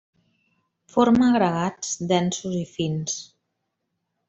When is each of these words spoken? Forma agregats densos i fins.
Forma 0.93 1.27
agregats 1.33 1.93
densos 2.13 2.57
i 2.63 2.65
fins. 2.73 3.21